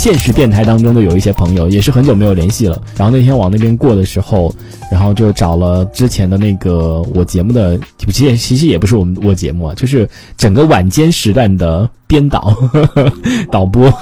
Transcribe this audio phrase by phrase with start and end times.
[0.00, 4.50] 现实电台当中的有一些朋友也是很久没有联系了，然后那天往那边过的时候，
[4.90, 7.78] 然后就找了之前的那个我节目的，
[8.08, 10.08] 其实其实也不是我们我节目啊，就是
[10.38, 12.56] 整个晚间时段的编导
[13.52, 13.92] 导播，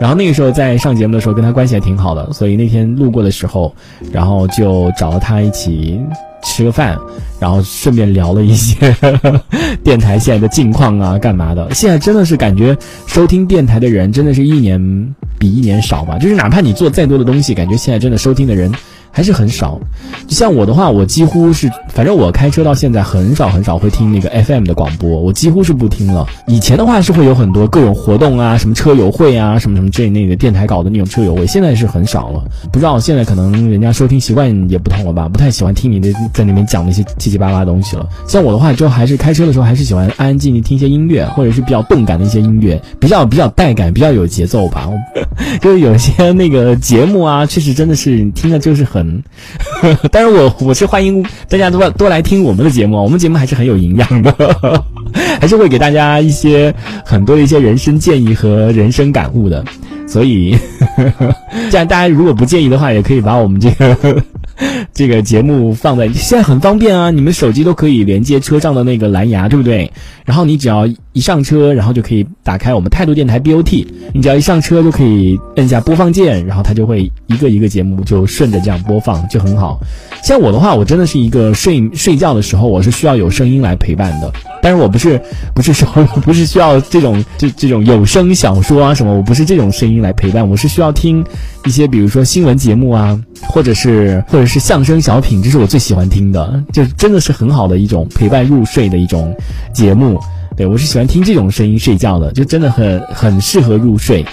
[0.00, 3.74] 然后那个时候在上节目的时候跟他关系还挺好的，所以那天路过的时候，
[4.10, 6.00] 然后就找了他一起。
[6.46, 6.96] 吃个饭，
[7.40, 8.96] 然后顺便聊了一些
[9.84, 11.74] 电台现在的近况啊，干嘛的？
[11.74, 16.18] 现在真的是感觉收听电台的人真的是一年比一年少吧？
[16.18, 18.72] 就是哪怕你做再多的东西，感觉现在真的收听的人。
[19.16, 19.80] 还是很少，
[20.28, 26.26] 像我的话，我几乎是，反正我开车到现在很少很少会听那个 FM 的广播，我几乎是不听了。
[26.46, 32.44] 以前的话是会有很多各种活动啊，什么车友会啊，什么什么这那个电台搞的那种车友会，现在是很少了。
[32.70, 38.06] 不知道现在可能人家收听习惯也不同了吧，不太喜欢听你的在那边讲那些七七八八的东西了。
[38.28, 44.90] 像我的话，就还是开车的时候还是喜欢安安静静听一些音乐，或者是比较动感的一些音乐，比较比较带感，比较有节奏吧。
[45.60, 49.22] 就是有些那个节目啊，确实真的是听着就是很。
[50.10, 54.82] 但是我我是欢迎大家多多来听我们的节目，我们节目还是很有营养的，
[55.40, 59.64] 还是会给大家一些很多的一些人生建议和人生感悟的。
[60.08, 60.56] 所以，
[61.68, 64.22] 既然大家如果不介意的话，也可以把我们这个
[64.94, 69.90] 这个节目放在现在很方便啊，你们手机都可以连接车上的那个蓝牙，对不对？
[70.24, 79.80] 然后你只要一上车，然后就可以打开我们态度电台 BOT，你只要一上车就可以摁下播放键，然后它就会一个一个节目就顺着这样播放，就很好。
[80.22, 84.30] 像我的话，我真的是一个睡睡觉的时候，我是需要有声音来陪伴的。
[84.62, 85.18] 但是我不是
[85.54, 85.88] 不是说
[86.22, 91.24] 不是需要这种这这种有声小说啊什么，我不是这种声音来陪伴，我是需要听
[91.64, 99.34] 一些比如说新闻节目啊，或者是或者是相声小品，这是我最喜欢听的，就真的是很好的一种陪伴入睡的一种
[99.72, 100.20] 节目。
[100.56, 104.24] 对我是喜欢听这种声音睡觉的，就真的很很适合入睡。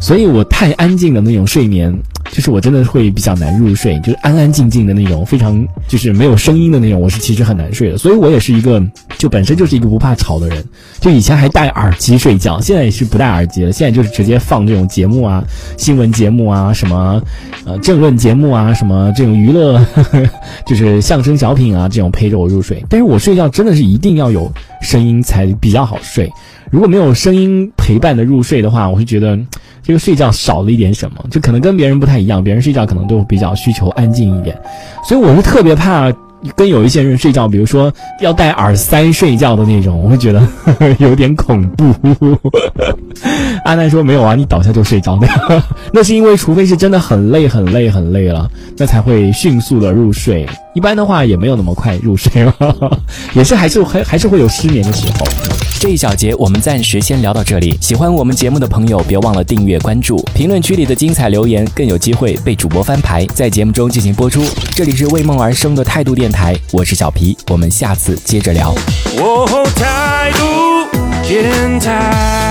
[0.00, 1.92] 所以我太安静的那种睡眠。
[2.34, 7.96] 就是我真的会比较难入睡，就是安安静静的那种，非常就是没有声音的那种，我是其实很难睡的。
[7.96, 8.82] 所以我也是一个
[9.16, 10.64] 就本身就是一个不怕吵的人，
[11.00, 15.44] 就以前还戴耳机睡觉，现在也是不戴耳机了，现在就是直接放这种节目啊，
[15.76, 17.22] 新闻节目啊，什么
[17.64, 20.22] 呃政论节目啊，什么这种娱乐，呵呵
[20.66, 22.84] 就是相声小品啊这种陪着我入睡。
[22.88, 24.52] 但是我睡觉真的是一定要有
[24.82, 26.28] 声音才比较好睡，
[26.72, 29.38] 如果没有声音陪伴的入睡的话，我会觉得。
[29.86, 32.42] 这个睡觉少了一点什么，就可能跟别人不太一样。
[32.42, 34.58] 别人睡觉可能都比较需求安静一点，
[35.08, 36.12] 所以我是特别怕
[36.56, 40.42] 跟有一些人睡觉，比如说要戴耳塞睡觉的那种，我会觉得
[40.98, 41.94] 有点恐怖。
[43.64, 45.28] 阿南说没有啊，你倒下就睡着的，
[45.92, 50.46] 那是因为除非是真的很累很累很累了，那才会迅速的入睡。
[50.74, 52.52] 一般的话也没有那么快入睡了，
[53.32, 55.24] 也是还是还还是会有失眠的时候。
[55.78, 57.78] 这一小节我们暂时先聊到这里。
[57.80, 60.16] 喜欢我们节目的朋友，别忘了订阅关注。
[60.34, 64.42] 评论区里的精彩留言更有机会被主播翻牌，在节目中进行播出。
[64.74, 68.74] 这里是为梦而生的态度电台，我是小皮，我们下次接着聊。
[69.76, 70.88] 态度
[71.28, 72.43] 电台。